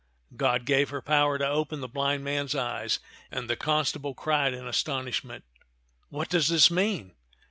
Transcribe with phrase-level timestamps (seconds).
[0.35, 2.97] God gave her the power to open the blind man's eyes;
[3.29, 5.43] and the constable cried in astonishment,
[6.09, 7.11] "What does this mean